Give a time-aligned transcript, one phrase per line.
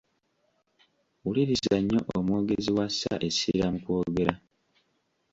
[1.23, 4.33] Wuliriza nnyo omwogezi w’assa essira mu kwogera.